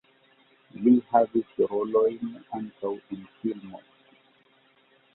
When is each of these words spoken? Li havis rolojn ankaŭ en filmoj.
Li 0.85 0.93
havis 1.11 1.53
rolojn 1.73 2.33
ankaŭ 2.63 2.95
en 3.19 3.23
filmoj. 3.39 3.87